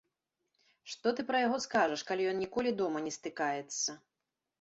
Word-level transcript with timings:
Што 0.93 1.11
ты 1.19 1.25
пра 1.27 1.41
яго 1.47 1.59
скажаш, 1.65 2.03
калі 2.09 2.25
ён 2.31 2.39
ніколі 2.45 2.73
дома 2.81 3.03
не 3.09 3.13
стыкаецца. 3.19 3.89